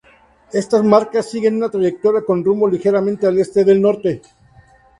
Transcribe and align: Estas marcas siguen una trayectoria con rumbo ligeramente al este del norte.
Estas 0.51 0.83
marcas 0.83 1.29
siguen 1.29 1.57
una 1.57 1.69
trayectoria 1.69 2.25
con 2.25 2.43
rumbo 2.43 2.67
ligeramente 2.67 3.27
al 3.27 3.37
este 3.37 3.63
del 3.63 3.79
norte. 3.79 4.23